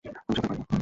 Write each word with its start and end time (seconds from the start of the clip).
আমি 0.03 0.35
সাঁতার 0.35 0.47
পারি 0.47 0.59
না! 0.61 0.77